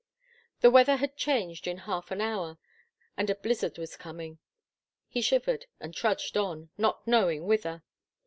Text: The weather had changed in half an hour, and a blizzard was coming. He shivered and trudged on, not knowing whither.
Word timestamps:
The 0.61 0.71
weather 0.71 0.95
had 0.95 1.15
changed 1.15 1.67
in 1.67 1.77
half 1.85 2.09
an 2.09 2.21
hour, 2.21 2.57
and 3.15 3.29
a 3.29 3.35
blizzard 3.35 3.77
was 3.77 3.95
coming. 3.95 4.39
He 5.07 5.21
shivered 5.21 5.67
and 5.79 5.93
trudged 5.93 6.35
on, 6.35 6.71
not 6.75 7.05
knowing 7.05 7.45
whither. 7.45 7.83